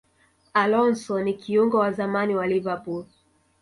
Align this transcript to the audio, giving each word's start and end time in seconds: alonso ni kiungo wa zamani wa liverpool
alonso 0.53 1.21
ni 1.23 1.33
kiungo 1.33 1.77
wa 1.77 1.91
zamani 1.91 2.35
wa 2.35 2.47
liverpool 2.47 3.05